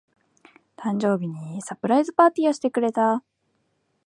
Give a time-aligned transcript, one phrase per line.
[0.77, 3.23] 誕生日にサプライズパーティーをしてくれた。